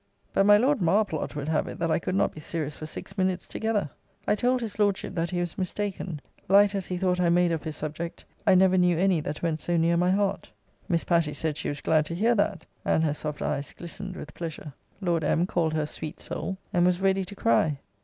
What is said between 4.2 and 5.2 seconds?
I told his Lordship